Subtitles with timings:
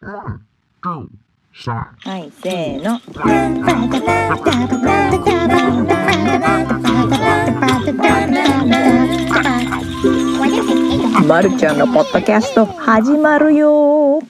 [0.00, 0.40] は
[2.18, 3.00] い、せーの。
[11.26, 14.20] まるちゃんのポッドキャスト始まるよ。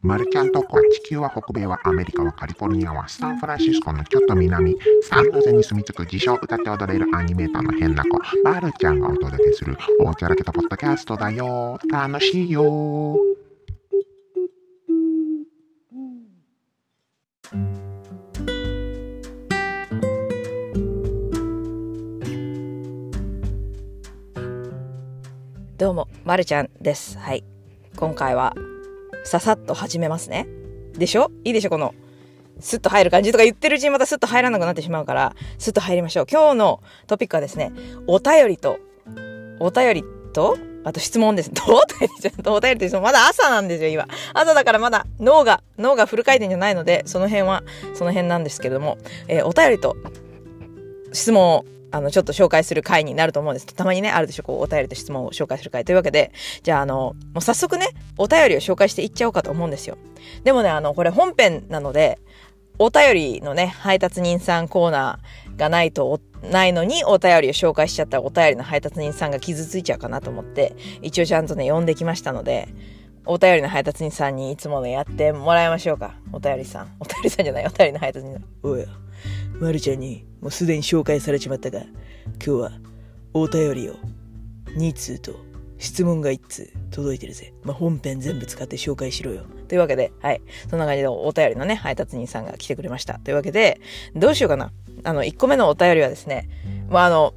[0.00, 8.18] マルちゃんとこは地球は北米はアメリカはカリフォルニアはサンフランシスコのちょっと南サンノゼに住み着く自称歌って踊れるアニメーターの変な子。
[8.42, 11.78] マルちゃんがお届けするおちゃらけたポッドキャストだよ。
[11.90, 13.18] 楽しいよ。
[17.50, 17.56] ど
[25.90, 27.18] うも、まるちゃんです。
[27.18, 27.42] はい。
[27.96, 28.54] 今回は
[29.24, 30.46] ささっと始めますね。
[30.92, 31.32] でしょ？
[31.42, 31.92] いいでしょこの、
[32.60, 36.26] スッと入る感じとか言ってるうちにまたスッと入らなくなってしまうから、スッと入りましょう。
[36.30, 37.72] 今日のトピックはですね、
[38.06, 38.78] お便りと、
[39.58, 41.52] お便りと、あと質問です。
[41.52, 44.06] どうってちゃんとお便りとまだ朝なんですよ、今。
[44.34, 47.62] 朝だからまだ脳が、脳がフル回転じゃないので、その辺は、
[47.94, 49.96] その辺なんですけども、えー、お便りと
[51.12, 53.66] 質問をあの、ちょっと紹介する回になると思うんです。
[53.66, 55.84] たまにね、あるでしょ、こう、お便りと質問を紹介する回。
[55.84, 59.98] というわけで、じゃあ、あの、もう早速ね、お便りを紹介していっちゃおうかと思うんですよ。
[60.44, 62.20] でもね、あの、これ本編なので、
[62.78, 72.68] お便りのね、配達人さんコーナーがないと、ないのにお便りを紹介しちゃったらお便りの配達人さんが傷ついちゃうかなと思って、一応ちゃんとね、呼んできましたので、
[73.26, 76.14] お便りの配達人さんにいつものやってもらいましょうか。
[76.32, 76.96] お便りさん。
[76.98, 78.44] お便りさんじゃない、お便りの配達人さん。
[78.62, 78.86] おや。
[79.60, 81.88] まるちゃんにもうすでに紹介されちまったが、今
[82.38, 82.72] 日は
[83.34, 83.96] お便りを
[84.76, 85.49] 2通と
[85.80, 87.52] 質問が1通届いてるぜ。
[87.64, 89.44] まあ、本編全部使って紹介しろよ。
[89.66, 90.42] というわけで、はい。
[90.68, 93.18] そんな感じでお便りのね、配達人さんが来てくれました。
[93.18, 93.80] というわけで、
[94.14, 94.72] どうしようかな。
[95.02, 96.48] あの、1個目のお便りはですね、
[96.90, 97.34] まあ、あの、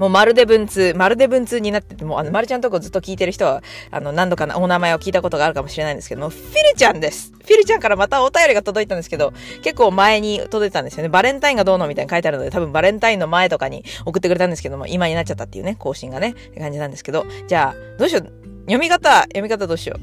[0.00, 7.32] もうまるで文通、まるで文通になってて、もうあの、まるちゃんとこずっと聞いてる人は、あの、何度かお名前を聞いたことがあるかもしれないんですけども、フィルちゃんです。
[7.32, 11.10] フィルちゃんからまたお便りが届いたんですけど、結構前に届いたんですよね。
[11.10, 18.22] バレンタインがどうのみたいに書いてあるので、多分バレンタインの前とかに送ってくれたんですけども、今になっちゃったっていうね、更新がね、って感じなんですけど、じゃあ、どうしよう？
[18.62, 19.98] 読み方、読み方どうしよ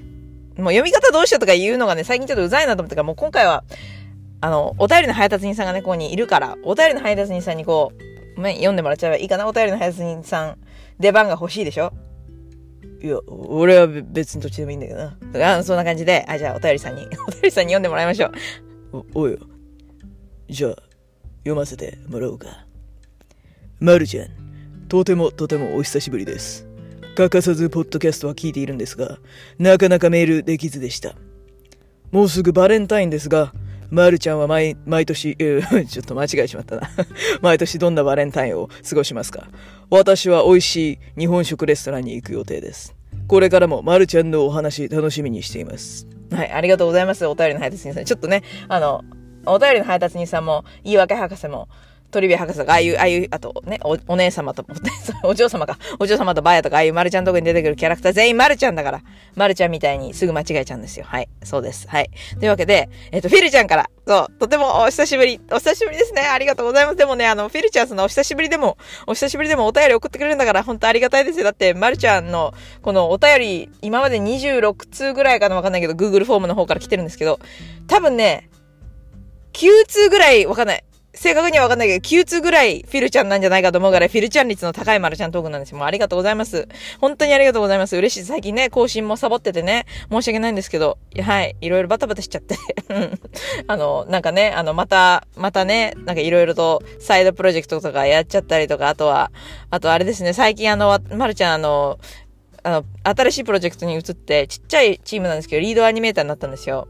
[0.58, 0.62] う？
[0.62, 3.64] もう読み方どうしようとか言うのがね、最近ちょっとうざいなと思ったから、もう今回は、
[4.42, 10.58] あの、お便りの配達人さんがね、ここにいるから、お便りの配達人さんにこう、読んでもらっちゃえばいいかな、お便りの配達人さん
[11.00, 11.94] 出番が欲しいでしょ？
[13.02, 15.00] いや、俺は別にどっちでもいいんだけど
[15.40, 15.58] な。
[15.58, 18.32] あそんな感じで、あ、じゃあお便りさんに、 お便りさんに読んでもらいましょ
[18.94, 19.06] う。
[19.14, 19.38] お、おいよ。
[20.50, 20.76] じゃあ、
[21.40, 22.66] 読ませてもらおうか。
[23.80, 24.28] まるちゃん、
[24.88, 26.68] とてもとてもお久しぶりです。
[27.16, 29.20] 欠かさずポッドキャストは聞いているんですが、
[29.60, 31.16] なかなかメールできずでした。
[32.12, 33.54] もうすぐバレンタインですが、
[33.90, 36.90] まるちゃんは毎、毎年、えー、 ちょっと間違えしまったな。
[37.42, 39.48] 毎年どんなバレンタインを過ごしますか？
[39.90, 42.96] 私は美味しい日本食レストランに行く予定です。
[43.28, 46.08] これからもまるちゃんのお話楽しみにしています。
[46.32, 47.26] はい、ありがとうございます。
[47.26, 48.06] お便りの配達人さん。
[48.06, 49.04] ちょっとね、あの、
[49.46, 51.70] お便りの配達人さんも、言い訳博士も、
[52.12, 54.66] トリビア博士とか、ああいう、ああいう、あとね、お、お姉様と、
[55.24, 59.02] お嬢様か、お嬢様とバヤとか、ああいうマルちゃんとこに出てくるキャラクター全員マルちゃんだから、
[59.36, 61.06] マルちゃんみたいにすぐ間違えちゃうんですよ。
[61.08, 61.28] はい。
[61.44, 61.88] そうです。
[61.88, 62.10] はい。
[62.40, 66.22] というわけで、えっ、と、フィルちゃんから、そう、とてもお久しぶり、お久しぶりですね。
[66.22, 66.98] ありがとうございます。
[66.98, 71.44] でもね、あの、フィルちゃんそのお久しぶりでも、お久しぶりでもお便り送ってくれるんだから、本当ありがたいですよ。
[71.44, 77.40] だって、マルちゃんの、このお便り、今まで26通ぐらいかなわかんないけど、Google フォームの方から来てるんですけど、
[77.88, 78.50] 多分ね、
[79.54, 80.84] 9通ぐらいわかんない。
[81.18, 85.78] 正確にはわかんないけど、9通ぐらいフィルちゃんなんじゃないかと思うから、フィルちゃん率の高いマルちゃんトークなんですよ。
[85.78, 86.68] もうありがとうございます。
[87.02, 87.98] 本当にありがとうございます。
[87.98, 88.26] 嬉しい。
[88.26, 92.56] 最近ね、更新もサボっててね、申し訳ないんですけど、はい、いろいろバタバタしちゃって
[93.68, 99.32] あの、なんかね、あの、また、またね、なんかいろいろとサイドプロジェクトとかやっちゃったりとか、あとは、
[99.72, 102.00] あとあれですね、最近あの、まるちゃんあの、
[102.64, 106.88] あの、新しいプロジェクトに移って、ちっちゃいチームなんですけど、リードアニメーターになったんですよ。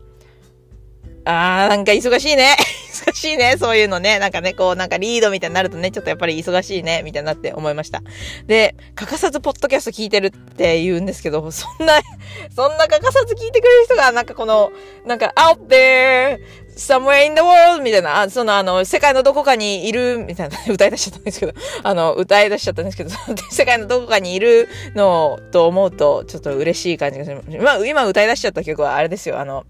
[1.27, 2.55] あー、なんか忙しいね。
[2.89, 3.57] 忙しいね。
[3.59, 4.17] そういうのね。
[4.17, 8.01] なんかね、こう、なんかリードみたいになるとね、ちょっとやっぱり忙しいね、みたいになって思いました。
[8.45, 11.99] で、欠かさずポッドキャスト聞いてるって言うんですけど、そんな、
[12.55, 14.71] そんな欠かさず聞いてくれる人が、なんかこの、
[15.05, 16.39] なんか、out there,
[16.77, 21.53] somewhere in the world みたいな、あそのあの、世界のどこかにいる、みたいな、 歌い出しちゃったんですけど、
[21.83, 23.09] あの、歌い出しちゃったんですけど、
[23.51, 27.47] 世界のどこかにいるのと思うと、ちょっと嬉しい感じがします。
[27.49, 29.65] 今、今歌い出しちゃった曲はあれですよ、あの、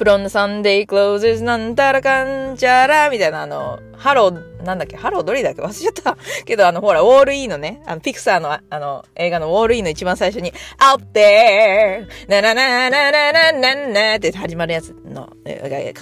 [0.00, 5.60] Put on Sunday Clothes なんたらかんちゃらみたいなあの、ハロー、なんだっけ、ハロードーリーだっけ？
[5.60, 6.16] 忘れちゃった。
[6.46, 12.06] けど、あの、ほら、ウォール E のね、あの、ピクサーの、あの、映画のウォール E の一番最初に、out there!
[12.26, 15.28] ななななななななって始まるやつの、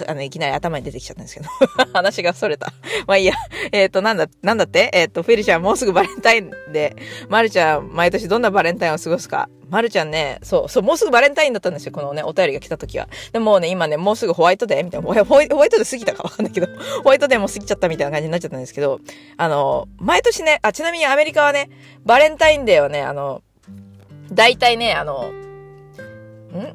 [0.07, 1.49] あの、いきなり頭に出てきちゃったんですけど。
[1.93, 2.71] 話がそれた。
[3.05, 3.33] まあいいや。
[3.73, 6.95] えっ、と、なんだ、なんだってえっ、と、フェリちゃんもうすぐバレンタインで、
[7.27, 9.49] マルちゃん毎年どんなバレンタインを過ごすか。
[9.69, 11.91] まるちゃんね、そう、そう、もうすぐバレンタインだったんですよ。
[11.91, 13.07] このね、お便りが来た時は。
[13.31, 15.07] でもね、今ね、もうすぐホワイトデーみたいな。
[15.25, 16.67] ホワイトデー過ぎたかわかんないけど、
[17.03, 19.01] ホワイトデーも過ぎちゃったみたいな感じになっちゃったんですけど、
[19.35, 21.69] あの、毎年ね、あ、ちなみにアメリカはね、
[22.05, 23.41] バレンタインデーはね、あの、
[24.31, 25.31] 大体ね、あの、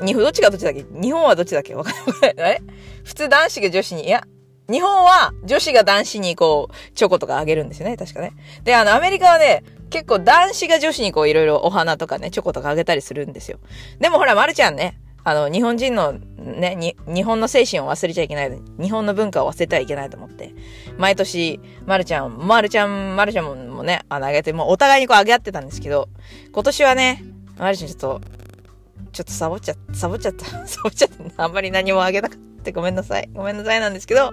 [0.02, 0.06] ん？
[0.06, 0.84] 日本どっちがどっちだっけ？
[0.90, 1.74] 日本はどっちだっけ？
[1.74, 2.34] わかんない。
[2.38, 2.60] え？
[3.04, 4.24] 普通男子が女子に、いや、
[4.70, 8.32] 日本は女子が男子にこう、チョコとかあげるんですよね、確かね。
[8.64, 13.58] で、あの、アメリカはね、結構男子が女子にこういろいろお花とかね、チョコとかあげたりするんですよ。
[14.00, 18.62] でもほら、まるちゃんね、あの、日本人のね、に、日本の精神を忘れちゃいけない。
[18.78, 20.54] 日本の文化を忘れてはいけないと思って。
[20.98, 26.08] 毎年、まるちゃん、まるちゃん、まるちゃんもね、あの、あげて、もうお互いにこうあげ合ってたんですけど、
[26.52, 27.24] 今年はね、
[27.58, 28.20] まるちゃんちょっと、
[29.12, 31.44] ちょっとサボっちゃった、サボっちゃった、 サボっちゃった。
[31.44, 32.54] あんまり何もあげなかった。
[32.64, 33.28] ってごめんなさい。
[33.34, 34.32] ごめんなさいなんですけど、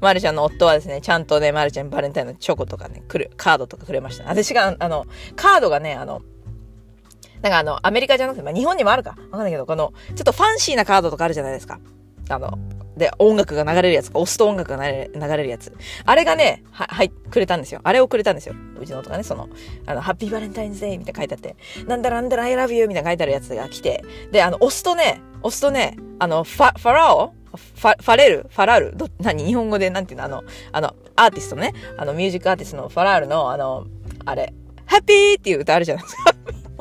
[0.00, 5.04] まるちゃんの夫はですね、ちゃんとね、まるちゃんバレンタインのチョコとかね、くる、カードとかくれました、私が、あの、
[5.34, 6.22] カードがね、あの、
[7.42, 9.10] なんかあの、アメリカじゃなくて、まあ、日本にもあるか。
[9.10, 11.80] わかんないけど、この、ちょっとファンシーなカードとかあるじゃないですか。
[12.28, 12.56] あの、
[12.96, 15.76] で、音楽が流れるやつ、押すと音楽が流れるやつ。
[16.04, 17.80] あれがね、は、はい、くれたんですよ。
[17.82, 18.54] あれをくれたんですよ。
[18.80, 19.48] うちのとかね、その、
[19.86, 21.56] あの、ハッピーバレンタインズデーみたいな書いてあって、
[21.86, 27.32] なんだなんだら I love you みたいな書いてあるやつが来て、で、あの、押すとね、押すとね、あの、ファ、ファラオ？
[27.52, 28.46] ファ、ファレル？
[28.48, 28.96] ファラール？
[28.96, 29.44] ど、何？
[29.44, 30.24] 日本語でなんていうの？
[30.24, 31.74] あの、あの、アーティストね。
[31.98, 33.86] あの、ミュージックアーティストのファラールの、あの、
[34.24, 34.54] あれ、
[34.86, 36.34] ハッピーっていう歌あるじゃないですか。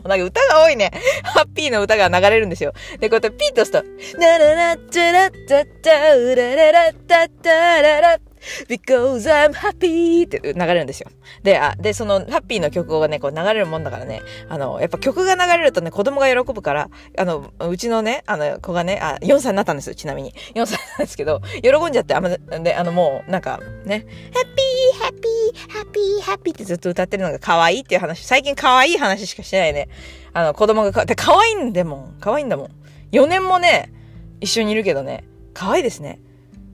[0.09, 0.91] なんか歌が多いね。
[1.23, 2.73] ハッピーの歌が流れるんですよ。
[2.99, 3.83] で、こうやってピッと押すと、
[4.19, 8.30] ラララッチャラッチャッチャウラララッタッタララッ
[8.67, 11.09] because I'm happy って流れるんですよ。
[11.43, 20.33] で、あ、で、そのハッピーの曲がね、こう流れるもんだからね、あの、やっぱ曲が流れるとね、子供が喜ぶから、あの、うちのね、あの、子がね、あ、4歳になったんですよ、ちなみに。
[20.55, 29.89] 4歳なんですけど、喜んじゃって、あ、で、あの、もう、なんか、ね、ハッピー、ハッピー、ハッピー、ハッピーってずっと歌ってるのが可愛いっていう話、最近可愛い話しかしてないね。
[30.33, 32.69] あの、子供がか、で、可愛いんでもん、可愛いんだもん。
[33.11, 33.91] 4年もね、
[34.39, 35.23] 一緒にいるけどね、
[35.53, 36.19] 可愛いですね。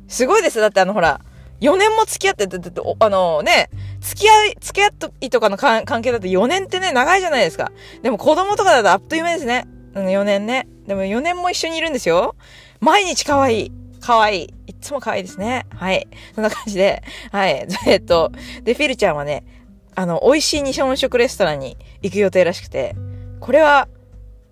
[0.07, 0.59] すごいです。
[0.59, 1.21] だってあの、ほら、
[1.61, 2.59] 4年も付き合って、て、
[2.99, 3.69] あのね、
[3.99, 4.89] 付き合い、付き合
[5.21, 7.71] いとかの関係だと4年ってね、長いじゃないですか。
[8.03, 9.67] でも子供とかだとあっという間ですね。
[9.95, 10.67] うん、4年ね。
[10.85, 12.35] でも4年も一緒にいるんですよ。
[12.79, 13.71] 毎日可愛い。
[13.99, 14.53] 可愛い。
[14.67, 15.65] いつも可愛いですね。
[15.73, 16.07] はい。
[16.35, 17.01] そんな感じで。
[17.31, 17.67] はい。
[17.87, 18.31] えっと、
[18.63, 19.43] で、フィルちゃんはね、
[19.95, 22.95] あの、美味しい日本食レストランに行く予定らしくて、
[23.39, 23.87] これは、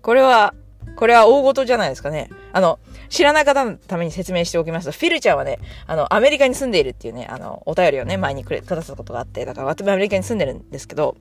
[0.02, 0.54] これは、
[0.96, 2.30] これは大事じゃないですかね。
[2.52, 11.16] あの、知らない方のために説明しておきますと、フィルちゃんはね、あの、アメリカに住んでいるっていうね、あの、お便りをね、前にくれ、くださったことがあって、だから私アメリカに住んでるんですけど、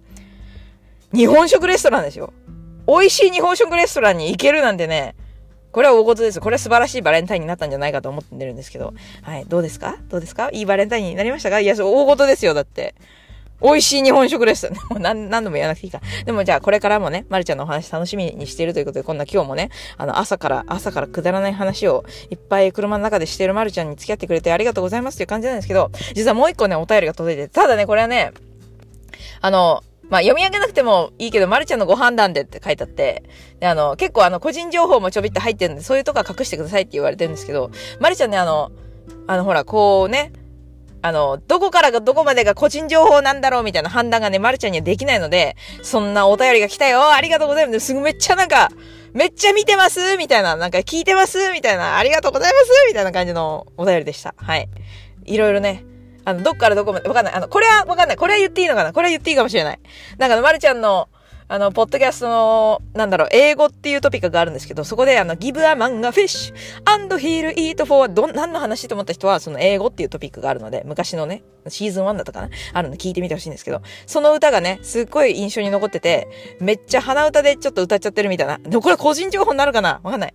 [1.13, 2.33] 日本食レストランですよ。
[2.87, 5.15] 美味しい日本食レストランに行けるなんてね、
[5.71, 6.39] これは大事です。
[6.39, 8.93] これは素晴らしいバレンタインになったんじゃないかと思ってるんですけど。
[9.23, 9.45] はい。
[9.45, 9.97] どうですか？
[10.07, 10.49] どうですか？
[10.53, 11.59] いいバレンタインになりましたか？
[11.59, 12.53] いや、そう、大事ですよ。
[12.53, 12.95] だって。
[13.61, 14.75] 美味しい日本食レストラン。
[14.89, 16.01] もう何、何度も言わなくていいか。
[16.25, 28.31] でもじゃあこれからもね、まるちゃんのお話楽しみにしているということで、こんな今日もね、あの、朝から、朝からくだらない話をいっぱい車の中でしているまるちゃんに付き合ってくれてありがとうございますという感じなんですけど、実はもう一個ね、お便りが届いて、ただね、これはね、
[29.41, 33.23] あの、まあ、読み上げなくてもいいけど、まるちゃんのご判断でって書いてあって、
[33.59, 38.71] で、あの、結構あの、個人情報もちょびっと入ってるんで、そういうとこは隠してくださいって言われてるんですけど、まるちゃんね、あの、
[39.27, 40.31] あの、ほら、こうね、
[41.01, 48.69] あの、どこからがどこまでが個人情報なんだろうみたいな判断がね、まるちゃんにはできないので、そんなお便りが来たよありがとうございますすぐめっちゃなんか、
[49.13, 54.33] めっちゃ見てますみたいな、なんか聞いてますみたいな、ありがとうございますみたいな感じのお便りでした。
[54.37, 54.67] はい。
[55.25, 55.85] いろいろね、
[56.25, 57.33] あの、どっからどこまで、わかんない。
[57.35, 58.17] あの、これはわかんない。
[58.17, 58.93] これは言っていいのかな？
[58.93, 59.79] これは言っていいかもしれない。
[60.17, 61.07] なんか、まるちゃんの、
[61.47, 66.53] あの、ポッドキャストの、なんだろう、英語っていうトピックがあるんですけど、そこで、あの、give a man a fish
[66.85, 76.27] and he'll eat for ど、何の話と思った人は、その英語っていうトピックがあるので、昔のね、シーズン1だったかなあるの聞いてみてほしいんですけど、その歌がね、すっごい印象に残ってて、
[76.59, 78.57] めっちゃ鼻歌でちょっと歌っちゃってるみたいな。
[78.57, 80.33] でもこれ個人情報になるかなわかんない。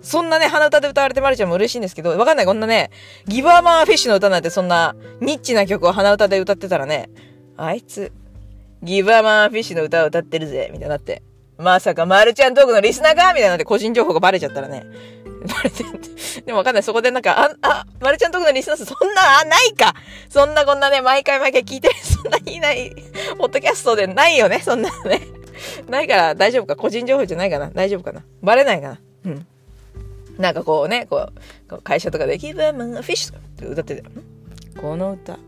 [0.00, 2.46] そんなね、鼻歌で歌われてまるちゃんも嬉しいんですけど、わかんない。
[2.46, 2.90] こんなね、
[3.26, 7.08] ギブアマンフィッシュの歌なんてそんな、ニッチな曲を鼻歌で歌ってたらね、
[7.56, 8.12] あいつ、
[8.82, 11.22] ギブアマンフィッシュの歌を歌ってるぜ、みたいになって。
[11.58, 14.84] まさか、マルちゃんトークのリスナーかみたいなって個人情報がバレちゃったらね。
[15.46, 15.84] バレて、
[16.44, 16.52] で。
[16.52, 16.82] もわかんない。
[16.82, 19.94] そこでなんか、あ、あ、マルちゃんトークのリスナーそんな、あ、ないか。
[20.28, 22.94] そんなこんなね、毎回毎回聞いてる、そんなにいない、
[23.38, 25.20] ポッドキャストでないよね、そんなのね。
[25.88, 26.76] ないから大丈夫か。
[26.76, 27.70] 個人情報じゃないかな。
[27.70, 28.24] 大丈夫かな。
[28.42, 29.00] バレないかな。
[29.26, 29.46] うん。
[30.38, 31.28] なんかこうね、こ
[31.70, 34.04] う、会社とかで、ギブアマンフィッシュとか歌ってて、
[34.80, 35.38] この歌、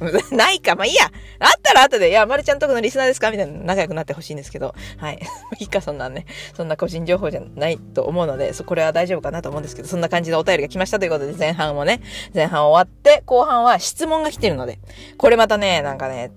[0.32, 0.74] ないか。
[0.74, 1.04] まあいいや。
[1.38, 3.30] あったら後で、いや、まるちゃんとこのリスナーですか？
[3.30, 4.74] みたいな仲良くなってほしいんですけど。
[4.96, 5.18] はい。
[5.60, 6.26] いいか、そんなね。
[6.54, 12.00] そんな個人情報じゃないと思うので、そ、これは大丈夫かなと思うんですけど、そんな感じのお便りが来ましたということで、前半もね、
[12.34, 14.78] 前半終わって、後半は質問が来てるので、
[15.18, 16.30] これまたね、なんかね、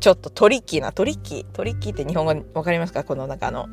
[0.00, 3.04] ちょっとトリッキーな、トリッキー、トリッキーって日本語わかりますか？
[3.04, 3.66] このなんかあの、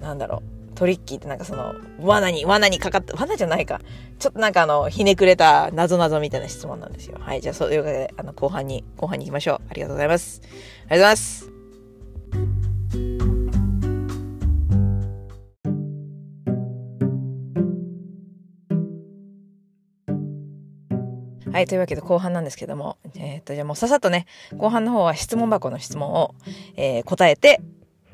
[0.00, 0.55] なんだろう。
[0.76, 3.80] トリッキーってなんかその、罠に、罠にかかった、罠じゃないか。
[4.18, 7.16] ちょっとなんかあの、ひねくれた、なぞなぞみたいな質問なんですよ。
[7.18, 7.40] はい。
[7.40, 9.60] じゃあ、そういうわけで、あの、後半に、後半に行きましょう。
[9.70, 10.42] ありがとうございます。
[10.42, 11.50] ありがとうございます。
[21.52, 21.66] はい。
[21.66, 24.26] というわけで後半なんですけども、えっ、と、じゃあもうささっとね、
[24.58, 26.34] 後半の方は質問箱の質問を、
[26.76, 27.62] えー、答えて、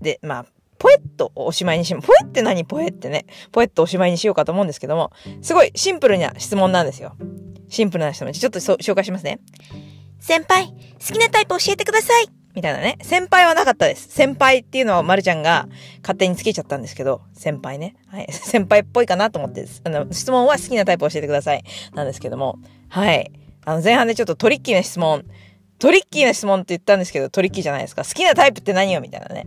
[0.01, 0.47] で、まあ、
[0.83, 2.65] ポエットをおしまいにし、ポエって何？
[2.65, 7.15] ポエってね、ポエットおしまいにしようかと思うんですけども、すごいシンプルな質問なんですよ。
[7.69, 8.33] シンプルな質問。
[8.33, 9.39] ちょっと紹介しますね。
[10.19, 10.73] 先輩、好
[11.15, 12.99] きなタイプ教えてくださいみたいなね。
[13.01, 14.09] 先輩はなかったです。
[14.09, 15.69] 先輩っていうのはまるちゃんが
[16.03, 17.95] 勝手につけちゃったんですけど、先輩ね。
[18.09, 18.27] はい。
[18.35, 19.83] 先輩っぽいかなと思ってです。
[19.85, 21.63] あの、質問は好きなタイプ教えてください。
[21.95, 22.59] なんですけども。
[22.89, 23.31] はい。
[23.65, 25.25] あの、前半でちょっとトリッキーな質問。
[25.79, 28.03] トリッキーな質問って言ったんですけど、トリッキーじゃないですか。
[28.03, 29.01] 好きなタイプって何よ？
[29.01, 29.47] みたいなね。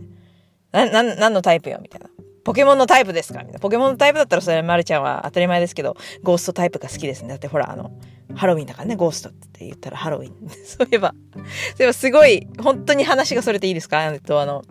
[0.72, 2.08] な、な、何のタイプよみたいな。
[2.44, 3.58] ポケモンのタイプですかみたいな。
[3.58, 7.28] ポケモンのタイプだったらそれ、まるちゃんは当たり前ですけど、ゴーストタイプが好きですね。
[7.30, 7.90] だってほら、あの、
[8.34, 10.32] ハロウィンだからね、ゴーストって言ったらハロウィン。
[10.64, 11.46] そういえば、そうい
[11.80, 14.04] えばすごい、本当に話がそれていいですか？
[14.04, 14.62] えっと、あの、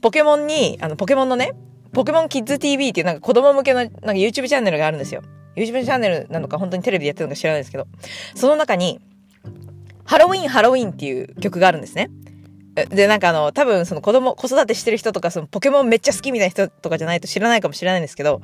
[0.00, 1.52] ポケモンに、あの、ポケモンのね、
[1.92, 5.22] ポケモンキッズ TV っていうなんか子供向けのなんか YouTube チャンネルがあるんですよ。
[5.56, 7.86] YouTube チャンネルなのか本当にテレビでやってるのか知らないですけど、
[8.34, 9.00] その中に、
[10.04, 12.08] ハロウィンハロウィンっていう曲があるんですね。
[12.74, 18.42] で、なんかあの、多分その子供、子育てしてる人とか、そのポケモンめっちゃ好きみたいな人とかじゃないと知らないかもしれないんですけど、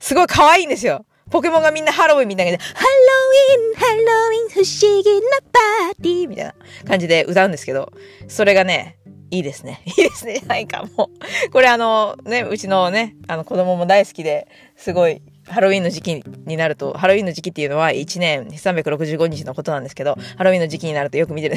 [0.00, 1.04] すごい可愛いんですよ。
[1.30, 2.92] ポケモンがみんなハロウィンみたいな感じで、ハロ
[3.28, 6.54] ウィン、ハロウィン、不思議なパーティーみたいな
[6.86, 7.92] 感じで歌うんですけど、
[8.26, 8.98] それがね、
[9.30, 9.80] いいですね。
[9.86, 10.42] いいですね。
[10.46, 11.10] なんかも
[11.46, 21.56] う、これあの、ね、うちのね、あの子供も大好きで、すごい、ハロウィンの時期になると、ハロウィンの時期っていうのは1年365日のことなんですけど、ハロウィンの時期になるとよく見てる。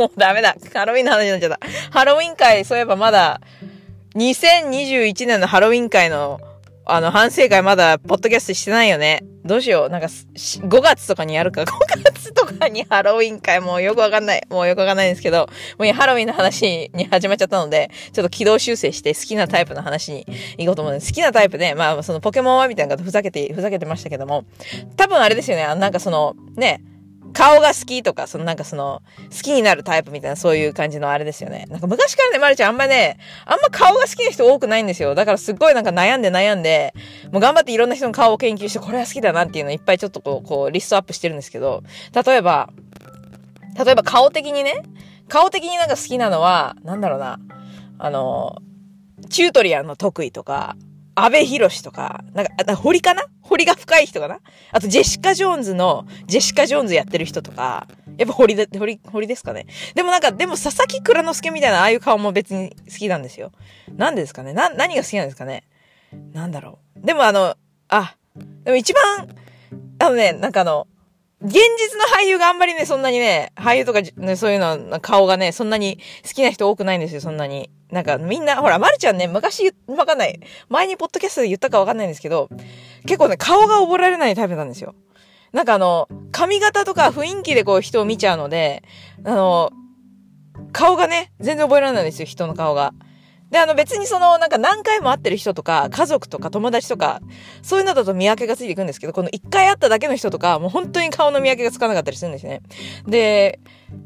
[0.00, 0.56] もうダメだ。
[0.72, 1.60] ハロウィンの話になっちゃった。
[1.90, 3.42] ハロウィン会、そういえばまだ、
[4.14, 6.40] 2021年のハロウィン会の、
[6.86, 9.22] あの、反省会まだ、ポッドキャストしてないよね。
[9.44, 9.88] どうしよう。
[9.90, 11.64] なんか、5月とかにやるか。
[11.64, 11.66] 5
[12.02, 14.42] 月とかにハロウィン会、もうよくわかんない。
[14.48, 20.26] もうよくわかんないんですけど、もうハロウィンの話に始まっちゃったので、ちょっと軌道修正して好きなタイプの話に
[20.56, 21.12] 行こうと思うんです。
[21.12, 24.46] 好きなタイプで、まあ、そのポケモンはみたいなことふざけて、ふざけてましたけども、
[24.96, 25.66] 多分あれですよね。
[25.66, 26.80] なんかその、ね、
[27.32, 31.66] 顔が好きとか、そのなんかその、好きになるタイプみたいなそういう感じのあれですよね。
[31.70, 35.14] なんか昔からね、まるちゃんあんまね、あんま顔が好きな人多くないんですよ。
[35.14, 36.94] だからすっごいなんか悩んで悩んで、
[37.32, 41.82] もう頑張っていろんな人の顔を研究して、これは好きだなっていうのをいっぱいちょっとこう、こう、リストアップしてるんですけど、
[42.24, 42.70] 例えば、
[43.84, 44.82] 例えば顔的にね、
[45.28, 47.38] 顔的になんか好きなのは、なんだろうな、
[47.98, 48.58] あの、
[49.28, 50.76] チュートリアルの得意とか、
[51.24, 53.24] 安倍博士とか、なんか、か堀かな？
[53.42, 54.40] 堀が深い人かな？
[54.72, 57.86] あと、ジェシカ・ジョーンズの、ジェシカ・ジョーンズやってる人とか、
[58.16, 59.66] やっぱ堀で、堀、堀ですかね？
[59.94, 63.52] でもなんか、でも佐々木蔵之介みたいなああいう顔も別に好きなんですよ。
[63.96, 64.52] なんでですかね？
[64.52, 65.64] な、何が好きなんですかね？
[66.32, 67.06] なんだろう。
[67.06, 67.56] でもあの、
[67.88, 68.16] あ、
[68.64, 69.28] でも一番、
[69.98, 70.86] あのね、なんかあの、
[71.42, 77.70] 現実の俳優があんまりね、そんなにね、俳優とか、ね、そういうの、顔がね、そんなに好きな人多くないんですよ、そんなに。
[77.92, 80.40] なんかみんな、ほら、まるちゃんね、昔、わかんない。
[80.68, 82.48] 前にポッドキャストで言ったかわかんないんですけど、
[83.02, 84.94] 結構ね、顔が覚えられないタイプなんですよ。
[85.52, 88.84] なんかあの、髪型とか雰囲気でこう人を見ちゃうので、
[89.24, 89.72] あの、
[90.72, 92.92] 顔がね、全然覚えられないんですよ、人の顔が。
[93.50, 97.20] で、あの別にそのなんか何回も会ってる人とか、家族とか友達とか、
[97.62, 102.62] そういうのだと見分けがついていくんですけど、この一回会っただけの人とか、もう本当に顔の見分けがつかなかったりするんですね。
[103.06, 103.60] で、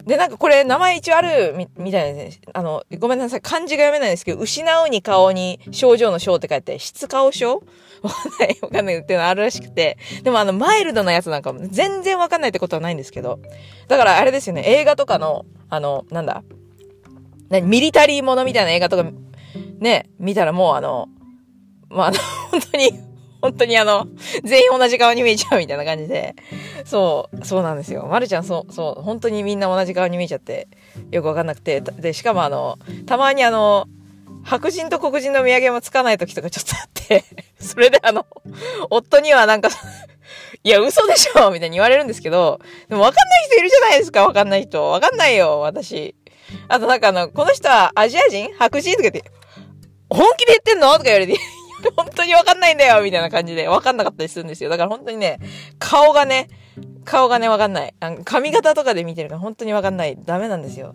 [0.07, 2.43] で、なんかこれ名前一応あるみみたいですね。
[2.55, 3.41] あの、ごめんなさい。
[3.43, 7.63] 漢字が読めないんですけど、失うに顔に症状の症って書いて、質顔症？
[8.05, 9.97] わかんない、わかんないっていうのあるらしくて。
[10.23, 13.39] でもあの、マイルドなやつなんかも全然わかんないってことはないんですけど。
[13.89, 16.43] だからあれですよね、映画とかの、あの、なんだ、
[17.49, 19.11] 何ミリタリーものみたいな映画とか
[19.85, 21.09] ね、見たらもうあの、
[21.91, 22.17] まあ、の、
[22.51, 22.93] 本当に、
[23.43, 24.09] 本当にあの、
[24.43, 26.35] 全員同じ顔に見えちゃうみたいな感じで、
[26.87, 28.07] そう、そうなんですよ。
[28.11, 30.69] まるちゃん、そう、そう、本当にみんな同じ顔に見えちゃって、
[31.11, 33.87] よくわかんなくて、で、しかもあの、たまにあの、
[34.43, 37.25] 白人と黒人の土産もつかない時とかちょっとあって、
[37.61, 38.27] それであの、
[38.89, 39.69] 夫にはなんか、
[40.63, 44.83] いや、嘘でしょみたいに言われるんですけど、でもわかんない人いるじゃないですか、わかんない人。
[44.83, 46.15] わかんないよ、私。
[46.69, 49.25] あとなんかあの、この人はアジア人白人とかって、
[50.15, 50.93] 本気で言ってんの？
[50.93, 51.37] とか言われて、
[51.97, 54.71] 本当にわかんないんだよみたいな感じでわかんなかったりするんですよ。
[54.71, 55.41] だから本当にね、
[55.79, 56.49] 顔がね、
[57.05, 57.95] 顔がね、わかんない。
[57.99, 60.17] あの髪型とかで見てるから本当にわかんない。
[60.25, 60.95] ダメなんですよ。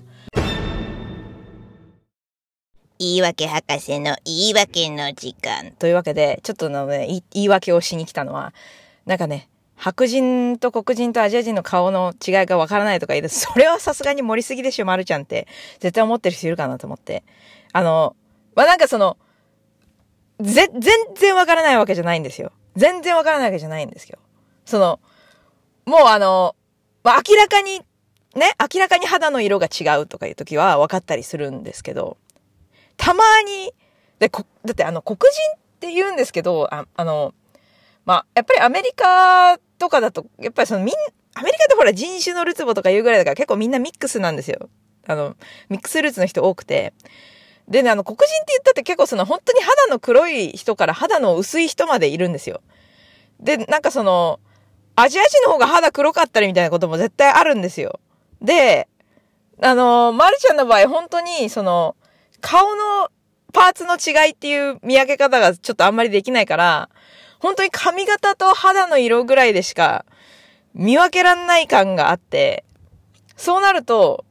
[2.97, 5.71] 言い訳博士の言い訳の時間。
[5.71, 8.53] というわけで、ちょっとのね、言い訳をしに来たのは、
[9.05, 15.47] なんかね、白人と黒人とアジア人の顔の違いがわからないとか言うと、それはさすがに盛りすぎでしょ、まるちゃんって。
[15.79, 17.23] 絶対思ってる人いるかなと思って。
[17.71, 18.15] あの、
[18.55, 19.17] まあ、なんかその、
[20.39, 22.51] ぜ、全然わからないわけじゃないんですよ。
[22.75, 24.19] 全然わからないわけじゃないんですよ。
[24.65, 24.99] その、
[25.85, 26.55] もうあの、
[27.03, 27.79] まあ、明らかに、
[28.35, 32.17] ね、明らかに肌の色が違うとかいう時は分かったりするんですけど、
[32.95, 33.73] たまに、
[34.19, 37.33] で、こ、だってあの、黒人って言うんですけど、ああの、
[38.05, 40.95] まあ、やっぱりアメリカとかだと、やっぱりそのみん、
[41.35, 44.69] アメリカってほら人種のるつぼとか言うぐらいだから結構みんなミックスなんですよ。
[45.07, 45.35] あの、
[45.69, 46.93] ミックスルーツの人多くて。
[47.69, 52.61] でね、あの、黒人って言ったって結構その本当に肌の黒い人から肌の薄い人までいるんですよ。
[53.39, 54.39] で、なんかその、
[54.95, 57.99] アジア人の方が肌黒かったりみたいなことも絶対あるんですよ。
[58.41, 58.89] で、
[59.61, 61.95] あの、マルちゃんの場合本当にその、
[62.41, 63.09] 顔の
[63.53, 66.89] パーツの違いっていう見分け方がちょっとあんまりできないから、
[67.39, 70.05] 本当に髪型と肌の色ぐらいでしか
[70.73, 72.65] 見分けらんない感があって、
[73.38, 74.25] そうなると、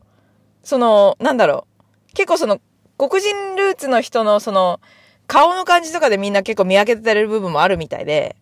[0.63, 1.67] その、なんだろ
[2.11, 2.15] う。
[2.15, 2.61] 結構その、
[2.99, 4.81] 黒人ルーツの人のその、
[5.29, 8.37] 顔の感じとかでみんな結構見分けてれる部分もあるみたいで、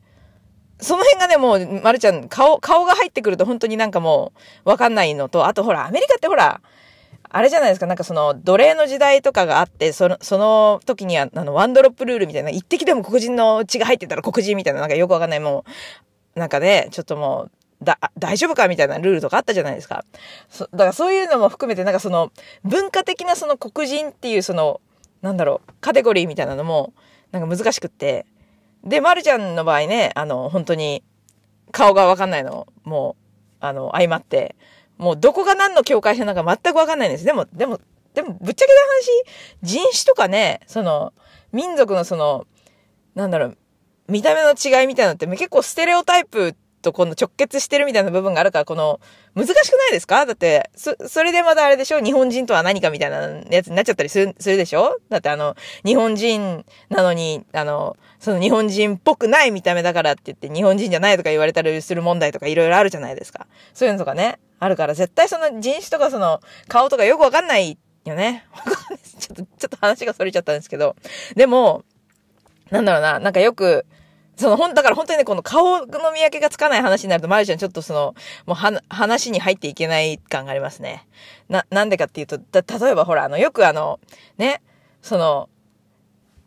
[0.80, 4.32] その辺がね、もう、まるちゃん、顔、顔が入ってくると本当になんかも
[4.64, 6.60] う、わかんないのと、あとほら、アメリカってほら、
[7.28, 15.64] あれじゃないですか、なんかその、奴隷の時代とかがあって、その、その時には、あの、ワンドロップルールみたいな、一滴でも黒人の血が入ってたら黒人みたいな、なんかよくわかんない、も
[16.36, 17.50] う、なんかね、ちょっともう、
[17.86, 20.04] だ、大丈夫かみたいなルールとかあったじゃないですか。
[20.50, 22.30] そ、だからそういうのも含めて、なんかその、
[22.64, 24.80] 文化的なその黒人っていうその、
[25.22, 26.92] なんだろう、カテゴリーみたいなのも、
[27.32, 28.26] なんか難しくって。
[28.84, 31.02] で、まるちゃんの場合ね、あの、本当に、
[31.72, 33.24] 顔がわかんないの、もう、
[33.60, 34.56] あの、相まって、
[34.98, 37.24] もうどこが何の境界線なのか全くわかんないんです。
[37.24, 37.80] でも、でも、
[38.14, 41.12] でも、ぶっちゃけた話、人種とかね、その、
[41.52, 42.46] 民族のその、
[43.14, 43.58] なんだろう、
[44.08, 46.54] 見た目の違いみたいなのって結構ステレオタイプ
[46.86, 49.00] とこの直結してるみたいな部分があるから、この、
[49.34, 50.24] 難しくないですか？
[50.24, 52.00] だって、そ、それでまたあれでしょ？
[52.00, 54.98] 日本人とは何かみたいなやつになっちゃったりする、するでしょ？
[55.08, 63.46] だってあの、日本人なのに、あの、その日本人っぽくない見た目だからって言って日本人じゃないとか言われたりする問題とかいろいろあるじゃないですか。
[63.74, 68.46] そういうのとかね、あるから絶対その人種とかその顔とかよくわかんないよね。
[69.18, 70.94] ちょっと、ちょっと話が逸れちゃったんですけど。
[71.34, 71.84] でも、
[72.70, 73.84] なんだろうな、なんかよく、
[74.36, 78.14] その、ほん、だから本当にね、この顔の見分けがつかない話になると、マルちゃんちょっとその、
[78.46, 81.06] もうは、話に入っていけない感がありますね。
[81.48, 83.98] な、なんでかっていうと、だ、例えばほら、あの、よくあの、
[84.36, 84.60] ね、
[85.00, 85.48] その、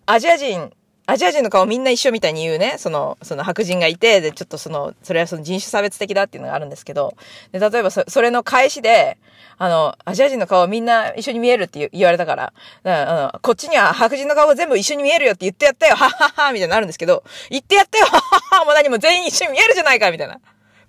[0.05, 0.71] アジア人
[1.09, 7.15] アジア人の顔みんな一緒みたいに言うね、その、その白人がいて、で、ちょっとその、それはその人種差別的だっていうのがあるんですけど、
[7.51, 9.17] で、例えばそそれの返しで、
[9.57, 20.39] あの、アジア人の顔みんな一緒に見えるって言われたから、からあの、こっちには白人の顔全部一緒に見えるよって言ってやったよ、はっはっはみたいになるんですけど、言ってやったよ、はっはっはもう何も全員一緒に見えるじゃないかみたいな。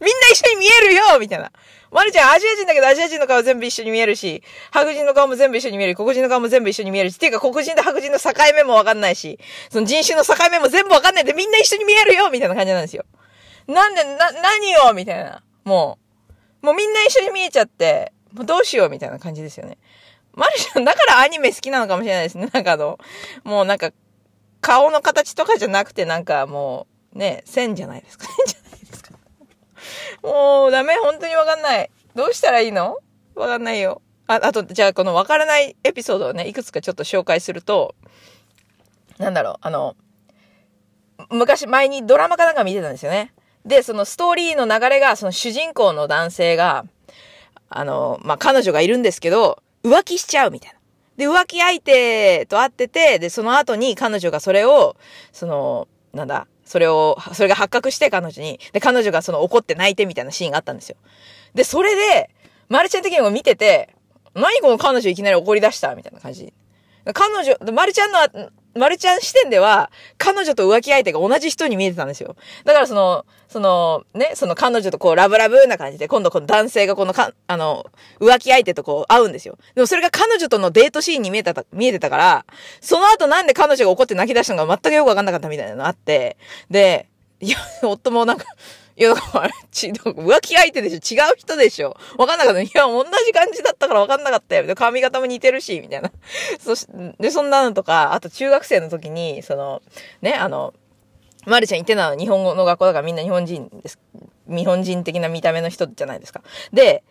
[0.01, 1.51] みんな一緒に見えるよみたいな。
[1.91, 5.97] まるちゃんアジア人だけどアジア人の顔全部一緒に見えるし、白人の顔も全部一緒に見える。
[5.97, 7.17] 黒人の顔も全部一緒に見えるし。
[7.17, 9.39] っていうか黒人と白人の境目もわかんないし、
[9.71, 13.05] その人種の境目も全部わかんないでみんな一緒に見えるよみたいな感じなんですよ。
[13.67, 15.43] なんで、な、何よみたいな。
[15.65, 15.99] も
[16.63, 18.89] う、もうみんな一緒に見えちゃって、もうどうしよう？
[18.89, 19.79] みたいな感じですよね。
[20.35, 22.49] マルちゃん、だからアニメ好きなのかもしれないですね。
[22.53, 22.99] なんかあの、
[23.43, 23.91] もうなんか、
[24.61, 28.27] 顔の形とかじゃなくてなんかもう、ね、線じゃないですか。
[28.27, 28.60] 線じゃないですか。
[30.23, 31.91] もうダメ、本当にわかんない。
[32.15, 32.99] どうしたらいいの？
[33.35, 34.03] わかんないよ。
[34.27, 37.95] あ、あと、じゃあこのわからないエピソードをね、いくつかちょっと紹介すると、
[39.19, 39.97] なんだろう、あの、
[41.31, 43.33] 昔前にドラマかなんか見てたんですよね。
[43.65, 46.85] で、そのストーリーの流れが、その主人公の男性が、
[47.69, 50.79] あの、まあ、彼女がいるんですけど、浮気しちゃうみたいな。
[51.17, 54.97] で、浮気相手と会ってて、で、その後に彼女がそれを、
[55.33, 60.95] その、なんだ、それを、それが発覚して彼女に、で、彼女がその怒って泣いてみたいなシーンがあったんですよ。
[61.53, 62.31] で、それで、
[62.69, 63.93] マルちゃん的にも見てて、
[64.35, 66.53] 何この彼女いきなり怒り出したみたいな感じ。
[67.13, 68.21] 彼女、マルちゃんの
[68.75, 72.37] マルちゃん視点では、彼女と浮気相手が同じ人に見えてたんですよ。
[72.65, 77.87] だからその、その、ね、その彼女とこうラブラブな感じで、今度この男性がこのか、あの、
[78.21, 79.59] 浮気相手とこう会うんですよ。
[79.75, 82.47] でもそれが彼女とのデートシーンに見えた、見えてたから、
[82.81, 86.37] その後なんで彼女が怒って泣き出したのか全くよくわかんなかったみたいなのあって、
[86.71, 87.09] で、
[87.41, 88.45] いや、夫もなんか、
[89.01, 92.61] いや、だから、ち、 浮気相手でしょ違う人でしょわかんなかった。
[92.61, 94.75] いや、同じ感じだったからわかんなかったよ。
[94.75, 96.13] 髪型も似てるし、みたいな。
[96.61, 96.87] そし、
[97.19, 99.81] で、そんなのとか、あと中学生の時に、その、
[100.21, 100.75] ね、あの、
[101.47, 103.99] まるちゃん言ってたの日本語の学校だからみんな日本人です。
[104.47, 106.43] 日本人的な見た目の人じゃないですか。
[106.71, 107.03] で、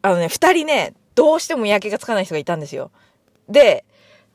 [0.00, 2.90] あのね、二人ね、どうしても見分けがつかない人がいたんですよ。
[3.46, 3.84] で、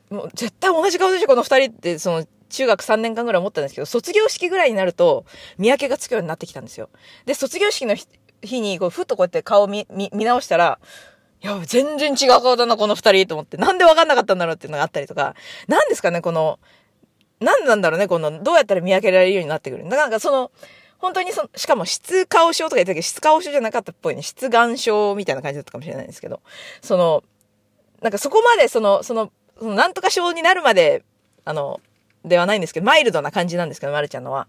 [0.08, 5.24] もう絶対同じ顔でしょ、この二人って、その、中学3年間ぐらい思ったんですけど、卒業式ぐらいになると、
[5.58, 6.90] 見分けがつくようになってきたんですよ。
[7.24, 7.94] で、卒業式の
[8.42, 10.78] 日に、こう、ふっとこうやって顔見、見、見直したら、
[11.42, 13.56] いや、全然違う顔だな、この二人と思って。
[13.56, 15.34] なんで分かんなかったんだろうっていうのがあったりとか、
[15.68, 16.58] なんですかね、この、
[17.40, 19.84] なんなんだろうね、この、どうやったら見分けられるようになってくる。
[19.84, 20.50] なんかその、
[20.98, 24.22] 本当にその、しかも質顔症とか言ってたけど、質顔症じゃなかったっぽいね。
[24.22, 26.40] 質眼症みたいな感じだったかもしれないんですけど、
[26.82, 27.24] その、
[28.02, 31.02] なんかそこまでその、その、そのなんとか症になるまで、
[31.46, 31.80] あの、
[32.24, 34.48] ではないんですけど、マイルドな感じなんですけど、まるちゃんのは。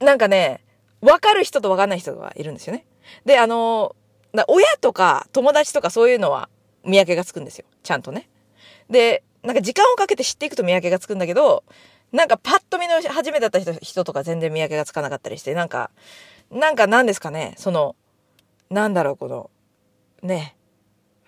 [0.00, 0.64] なんかね、
[1.00, 2.86] わかる人とわかんない人がいるんですよね。
[3.24, 3.96] で、あの、
[4.48, 6.48] 親とか友達とかそういうのは
[6.84, 7.66] 見分けがつくんですよ。
[7.82, 8.28] ちゃんとね。
[8.88, 11.64] で、なんか時間をかけて知っていくと見分けがつくんだけど、
[12.12, 15.90] なんかパッと見の初めだった人人とか全然見分けがつかなかったりして、なんか、
[16.50, 17.96] なんか何ですかね、その、
[18.70, 19.50] なんだろう、この、
[20.22, 20.56] ね、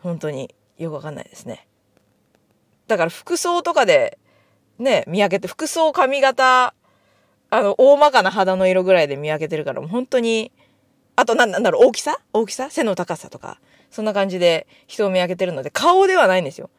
[0.01, 1.67] 本当によくわかんないですね。
[2.87, 4.19] だから服装とかで、
[4.79, 6.75] ね、見分けて、服装、髪型、
[7.51, 10.51] あの、大まかな肌の色ぐらいで見分けてるから、もう本当に、
[11.17, 12.19] あとなんだろう、大きさ？
[12.33, 12.71] 大きさ？
[12.71, 13.61] 背の高さとか、
[13.91, 16.71] そんな感じで人を見分けてるので、顔ではないんですよ。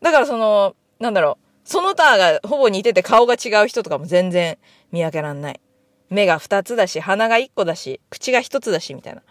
[0.00, 4.58] だからその、なんだろう、その他がほぼ似てて顔が違う人とかも全然
[4.90, 5.60] 見分けらんない。
[6.10, 9.22] 目が二つだし、鼻が一個だし、口が一つだし、みたいな。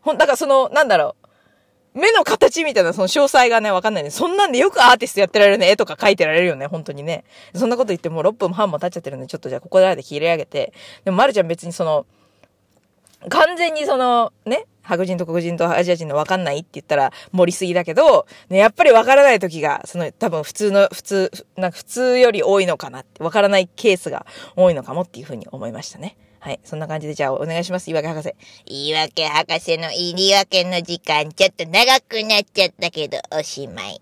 [0.00, 1.27] ほん、だからその、なんだろう。
[1.98, 4.10] 目の形みたいなその詳細がね、わかんないね。
[4.10, 5.68] そんなんでよくアーティストやってられるね。
[5.68, 6.66] 絵とか描いてられるよね。
[6.66, 7.24] 本当にね。
[7.54, 10.72] そんなこと言ってもう6分半も経っちゃってるんで、ちょっとじゃあここで切り上げて。
[11.04, 12.06] でも、まるちゃん別にその、
[13.28, 24.24] 完全にその、ね、白人と黒人とアジア人の分かんないって言ったら盛りすぎだけど、ね、やっぱり分からない時が、その多分普通の、普通、なんか普通より多いのかなって、分からないケースが
[24.56, 26.16] 多いのかもっていうふうに思いましたね。
[26.40, 26.60] はい。
[26.64, 27.86] そんな感じでじゃあお願いします。
[27.86, 28.34] 言い訳博士。
[28.66, 34.00] 言い訳博士の言い訳の時間、ちょっと長くなっちゃったけど、おしまい。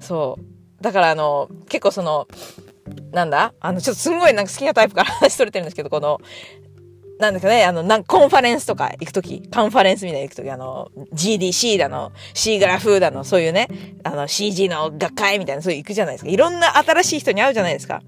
[0.00, 0.82] そう。
[0.82, 2.26] だからあの、結構その、
[3.12, 3.54] なんだ？
[3.60, 6.20] あの、ちょっとすんごいなんか好きなタイプから話しとれてるんですけど、この、
[7.18, 13.68] なんですかね、あの、なんコンファレンスとか行くとき、カンファレンスみたいな行くとき、あの、GDC だの、C グラフだの、そういうね、
[14.02, 16.30] あの、CG の学会みたいな、そういう行くじゃないですか。
[16.30, 18.02] いろんな新しい人に会うじゃないですか。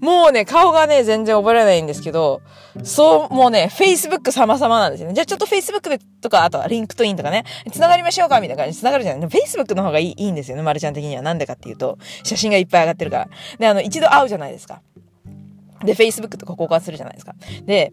[0.00, 2.42] もうね、顔がね、全然覚えられないんですけど、
[2.82, 5.14] そう、もうね、Facebook 様々なんですよね。
[5.14, 9.28] じゃあちょっと Facebook でとか、あとは LinkedIn とかね、繋がりましょうかみたいな感じで繋がるじゃない。
[9.28, 11.22] Facebook の方がいいいいんですよね、まるちゃん的には。
[11.22, 13.28] なんでかっていうと、写真がいっぱい上がってるから。
[13.60, 14.82] で、あの、一度会うじゃないですか。
[15.84, 17.36] で、Facebook とか交換するじゃないですか。
[17.64, 17.92] で、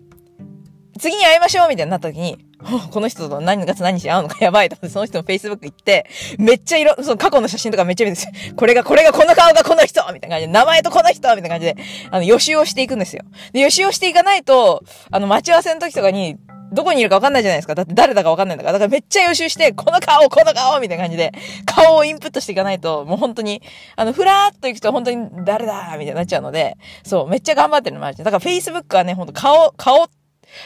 [0.99, 2.37] 次に会いましょうみたいになった時に、
[2.91, 6.05] この人と何月何日会うのかやばいと思って、その人の Facebook 行って、
[6.37, 8.31] めっちゃいろ、その過去の写真とかめっちゃ見るんですよ。
[8.55, 11.75] これが、これが、この顔がこの人みたいな感じで、名前とこの人みたいな感じで、
[12.11, 13.23] あの、予習をしていくんですよ。
[13.53, 16.37] で、予習をしていかないと、あの、待ち合わせの時とかに、
[16.71, 17.75] どこにいるか分かんないじゃないですか。
[17.75, 18.73] だって誰だか分かんないんだから。
[18.73, 21.31] だからめっちゃ予習して、この顔、この顔みたいな感じで、
[21.65, 23.61] 顔をインプットしていかないと、もう本当に、
[23.95, 30.07] あの、ふらーっと行くと本当に誰だみたいになっちゃうので、そう、めっちゃ頑張ってるのもあるだから Facebook はね、ほんと顔、顔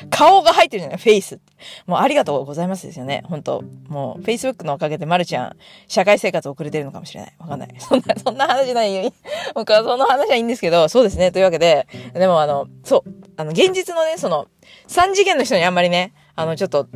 [0.09, 1.39] 顔が入ってるじゃないフェイス。
[1.85, 3.23] もうありがとうございますですよね。
[3.25, 5.55] 本当もう、Facebook のおかげでまるちゃん、
[5.87, 7.35] 社会生活を送れてるのかもしれない。
[7.39, 7.69] わかんない。
[7.79, 9.11] そんな、そんな話ないよ。
[9.55, 11.31] 僕はその話はいいんですけど、そうですね。
[11.31, 14.47] というわけで、でもあの、そう、あの、現実のね、その、
[14.87, 16.87] 3次元の人にあんまりね、あの、ちょっと、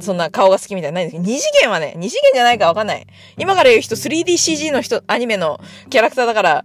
[0.00, 3.06] そんな顔が好きみたいなないんですけど、2次元はね、2次元じゃないかわかんない。
[3.36, 6.64] 今から言う人 3DCG の人、アニメのキャラクターだから、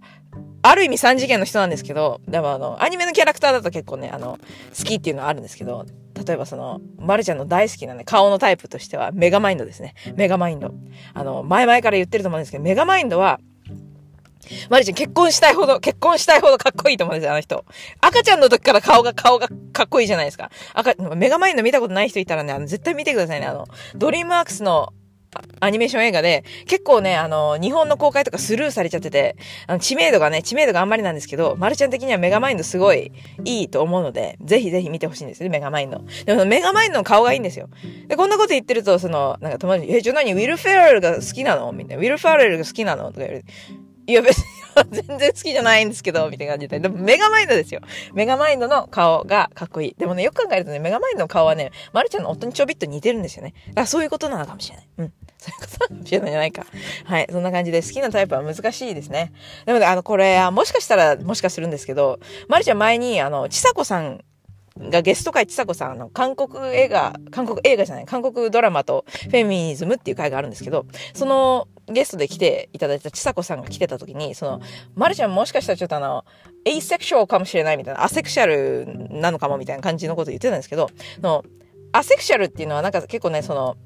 [0.62, 4.38] ある意味3次元の人なんですけど、でもあの、アニメのキャラクターだと結構ね、あの、
[4.78, 5.86] 好きっていうのはあるんですけど、
[6.24, 9.94] 例えばその、まるちゃんの大好きなね、顔のタイプとしては、メガマインドですね。
[10.14, 10.72] メガマインド。
[11.14, 13.40] あの、前々から言ってると思うんですけど、メガマインドは、
[14.70, 17.64] マルちゃん結婚したいほど、結婚したいほどかっこいいと思うんですよ、あの人。
[18.00, 20.50] 赤ちゃんの時から顔が、顔がかっこいいじゃないですか。
[20.74, 23.46] 赤、メガマインド見たことない人いたらね、あの、絶対見てくださいね。
[23.46, 24.92] あの、ドリームワークスの
[25.60, 33.12] アニメーション映画で、結構ね、あの、日本の公開とかスルーされちゃってて、あの、知名度がね、知名度があんまりなんですけど、マルちゃん的にはメガマインドすごい
[33.44, 36.02] いいと思うので、ぜひぜひ見てほしいんですね、メガマインド。
[36.26, 37.68] でも、メガマインドの顔がいいんですよ。
[38.08, 40.32] で、こんなこと言ってると、その、なんか友達に、え、じゃあ何？
[40.34, 41.72] ウィル・フェラルが好きなの？
[41.72, 42.02] みたいな。
[42.02, 43.12] ウィル・フェラルが好きなの？
[43.12, 43.52] とか言われて、
[44.06, 44.44] いや別に、
[44.90, 46.80] 全然好きじゃないんですけど、みたいな感じで。
[46.80, 47.80] でもメガマインドですよ。
[48.14, 49.94] メガマインドの顔がかっこいい。
[49.98, 53.54] でもね、よく考えるとね、メガマインドの顔はね、マルちゃんの夫にちょびっと似てるんですよね。
[53.68, 54.88] だからそういうことなのかもしれない。
[54.98, 55.12] うん。
[55.38, 56.66] そういうことなのかもしれないじゃないか。
[57.04, 57.28] はい。
[57.30, 59.32] そんな感じで好きなタイプは難しいですね。
[59.66, 64.24] でもね、あの、これ、もしかしたら、もしかするんですけど、マルちゃん前に、あの、ちさこさん
[64.78, 74.60] がゲスト会ちさこさん、の、韓国映画、韓国映画じゃない、韓国ドラマとフェミニズムっていう会があるんですけど、そのゲストで来ていただいたちさこさんが来てた時に、その、
[74.94, 76.24] まるちゃんもしかしたらちょっとあの、
[76.64, 80.90] エイセクションかもしれないみたいな、アセクシャルなのかもみたいな感じのこと言ってたんですけど、
[81.20, 81.44] の、
[81.92, 83.76] アセクシャルっていうのはなんか結構ね、その、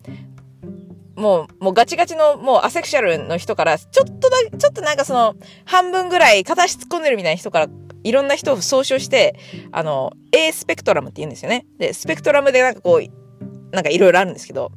[1.17, 7.69] もう、もうガチガチの、もうアセクシャルの人から、ちょっとだけ、ちょっとなんかその、半分ぐらい片足突っ込んでるみたいな人から、
[8.05, 9.35] いろんな人を総称して、
[9.73, 11.67] あの、A スペクトラムって言うんですよね。
[11.79, 14.71] で、スペクトラムでなんかこう、なんかいろいろあるんですけど、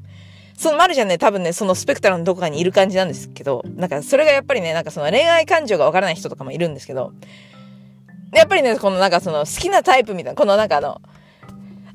[0.60, 7.14] そのマルちゃんね、多分ね、そのスペクトラのどこかにいる感じなんですけど、なんかそれがやっぱりね、なんかその恋愛感情がわからない人とかもいるんですけど、
[8.34, 11.02] やっぱりね、このなんかその好きなタイプみたいな、このなんかあの、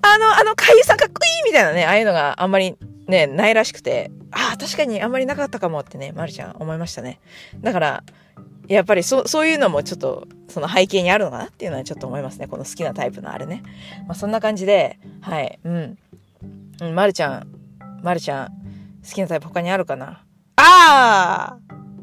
[0.01, 2.75] あの、あの、かゆさんかっこいいみたいなね、ああいうのがあんまり
[3.07, 7.21] ね、ないらしくて、ああ、確かにあんまりなかったかもってね、まるちゃん思いましたね。
[7.61, 8.05] だから、
[8.67, 12.47] やっぱりそそういうのもちょっと、その背景にあるのかなっていうのはちょっと思いますね。
[12.47, 13.63] この好きなタイプのあれね。
[14.07, 15.99] まあそんな感じで、はい、うん。
[16.81, 17.64] うん、まるちゃん、
[18.05, 18.49] まるちゃん、
[19.03, 20.23] 好きなタイプ他にあるかな？
[20.57, 21.59] ああ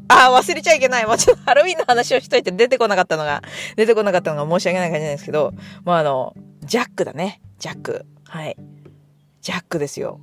[0.08, 1.06] ああ、忘れちゃいけない。
[1.06, 3.40] もうちょっとハロウィンの話をしといて出てこなかったのが、
[3.76, 6.34] 出てこなかったのが申し訳ない感じなんですけど、まああの、
[6.64, 7.40] ジャックだね。
[7.60, 8.04] ジャック。
[8.24, 8.56] はい。
[9.40, 10.20] ジャックですよ。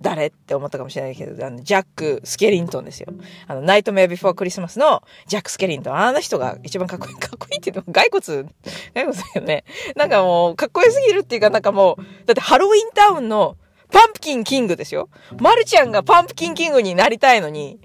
[0.00, 3.08] 誰って思ったかもしれないけど、あの、ジャック・スケリントンですよ。
[3.46, 5.96] あの、ナイトメアビフォークリスマスのジャック・スケリントン。
[5.96, 7.14] あの人が一番かっこいい。
[7.18, 8.48] かっこいいって言っても、骸骨、
[8.94, 9.64] 骸骨だよね。
[9.96, 13.56] なんかもう、かっこよすぎるっていうか、なんかもう、だってハロウィンタウンの
[13.90, 15.08] パンプキンキングですよ。
[15.40, 17.80] マルちゃんがパンプキンキングになりたいのに、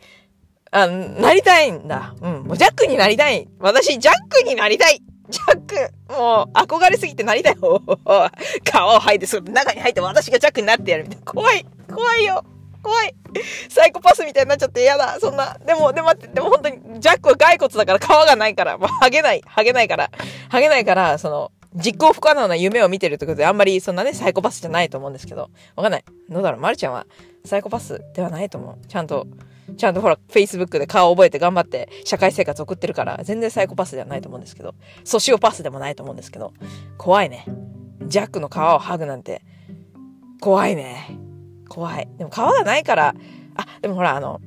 [0.71, 2.15] あ、なりたいんだ。
[2.19, 2.43] うん。
[2.43, 3.47] もうジャックになりたい。
[3.59, 5.01] 私、ジャックになりたい。
[5.29, 7.81] ジャック、もう、憧れすぎてなりたいよ。
[8.69, 11.31] 顔を吐いて、その中に入って私がジャックになってやるみたいな。
[11.31, 11.65] 怖い。
[11.93, 12.43] 怖いよ。
[12.81, 13.15] 怖い。
[13.69, 15.17] サイコパスみたいになっちゃって嫌だ。
[15.19, 15.57] そんな。
[15.65, 20.11] でも、でも待って、でも本当に、ジャックは骸骨だから皮がないから、もう、ハゲない、ハゲないから、
[20.49, 26.03] ハゲないから、その、実行不可能な夢を見てるってことで、あんまりそんなね、サイコパスじゃないと思うんですけど、わかんない。
[26.29, 27.07] どうだろう、まるちゃんは、
[27.45, 28.87] サイコパスではないと思う。
[28.87, 29.27] ちゃんと、
[29.77, 36.53] ちゃんとほら、Facebook で顔を覚えて頑張って社会生活送ってるから、全然サイコパスではないと思うんですけど、ソシオパスでもないと思うんですけど、
[36.97, 37.45] 怖いね。
[38.05, 39.41] ジャックの皮を剥ぐなんて、
[40.41, 41.17] 怖いね。
[41.69, 42.07] 怖い。
[42.17, 43.15] でも皮がないから、
[43.55, 44.41] あ、でもほら、あの、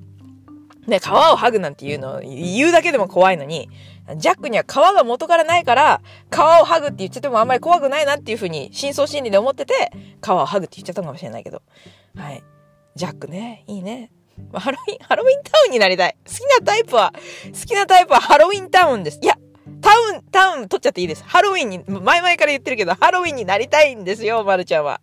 [0.87, 3.69] ね、皮を剥ぐなんていうの言うだけでも怖いのに、
[4.15, 9.91] ジャックには皮が元からないから、皮を剥ぐって言っちゃってもあんまり怖くないなっていうふうに、深層心理で思ってて、
[10.25, 11.63] 皮を剥ぐって言っちゃったのかもしれないけど。
[12.17, 12.43] はい。
[12.95, 14.13] ジャックね、いいね。
[14.53, 16.17] ハロウィン、ハロウィンタウンになりたい。
[16.27, 17.13] 好きなタイプは、
[17.53, 19.19] 好きなタイプはハロウィンタウンです。
[19.23, 19.37] いや、
[19.87, 21.23] タウン、タウン取っちゃっていいです。
[21.25, 25.01] ハロウィンに、前々から言ってるけど、ハロウィンになりたいんですよ、まるちゃんは。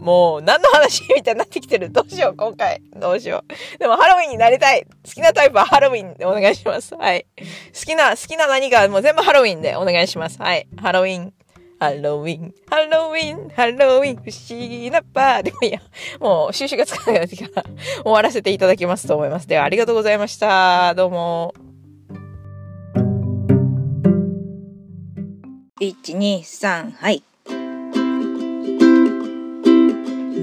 [0.00, 1.90] もう、何の話みたいになってきてる？
[1.90, 2.82] どうしよう、今回。
[2.96, 3.78] どうしよう。
[3.78, 4.84] でも、ハロウィンになりたい。
[4.84, 6.96] 好きなタイプはハロウィンでお願いします。
[6.96, 7.24] はい。
[7.38, 10.42] 好きな、好きな何か、もう全部ハロウィンでお願いします。
[10.42, 10.66] はい。
[10.82, 11.32] ハロウィン。
[11.78, 15.42] ハロウィン、ハロウィン、ハロウィン、不思議なパー。
[15.44, 15.80] でもいいや、
[16.18, 17.64] もう収集がつかなくなってから、
[18.02, 19.46] 終わらせていただきますと思います。
[19.46, 20.94] では、ありがとうございました。
[20.94, 21.54] どうも。
[25.78, 27.22] 1、2、3、はい。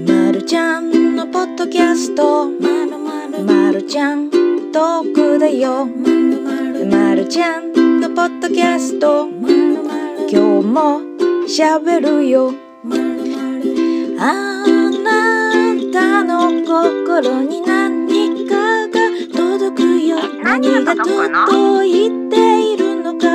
[0.06, 2.48] まるちゃんのポッドキャスト。
[2.48, 3.42] まるまる。
[3.42, 5.86] まるちゃんトークだよ。
[5.86, 6.86] まるまる。
[6.86, 9.26] まるちゃんのポッドキャスト。
[9.26, 11.00] まるまる今日も
[11.48, 12.52] 喋るよ。
[12.84, 14.54] まるまるあ
[15.02, 20.16] なたの心に何かが届くよ。
[20.44, 22.83] 何が届いている？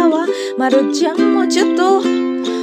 [0.08, 2.02] はまるちゃんもちょっと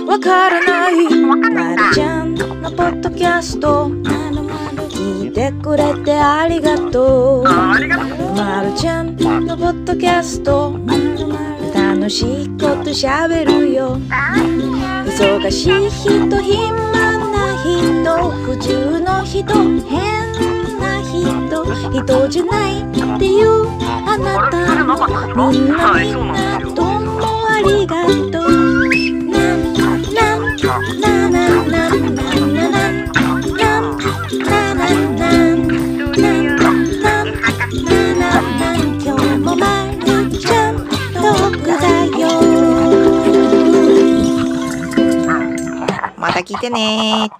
[0.06, 0.94] わからない。
[1.24, 1.34] ま
[1.74, 3.88] るちゃんのポッドキャスト
[4.88, 7.44] 聞いてくれてありがとう。
[7.44, 7.76] ま
[8.62, 10.78] るちゃんのポッドキャスト
[11.74, 13.98] 楽しいことしゃべるよ。
[15.04, 16.72] 忙しい人暇
[17.32, 20.32] な人普通の人変
[20.78, 22.84] な人人じゃないっ
[23.18, 23.68] ていう
[24.06, 24.56] あなた。
[25.50, 26.85] みんなみんなどうもあ
[27.86, 28.50] りがとう
[29.30, 31.96] なんなんなんなんなんなん
[39.56, 42.26] まるちゃんトークだよ
[46.16, 47.30] また聞いてね。